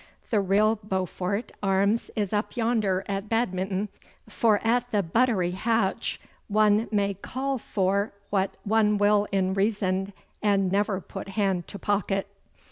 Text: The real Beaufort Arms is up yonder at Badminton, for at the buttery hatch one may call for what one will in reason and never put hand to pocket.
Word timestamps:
The 0.31 0.41
real 0.41 0.77
Beaufort 0.77 1.51
Arms 1.61 2.09
is 2.15 2.33
up 2.33 2.57
yonder 2.57 3.05
at 3.07 3.29
Badminton, 3.29 3.89
for 4.27 4.57
at 4.65 4.89
the 4.89 5.03
buttery 5.03 5.51
hatch 5.51 6.19
one 6.47 6.87
may 6.91 7.13
call 7.13 7.59
for 7.59 8.11
what 8.31 8.55
one 8.63 8.97
will 8.97 9.27
in 9.31 9.53
reason 9.53 10.11
and 10.41 10.71
never 10.71 11.01
put 11.01 11.27
hand 11.29 11.67
to 11.67 11.77
pocket. 11.77 12.25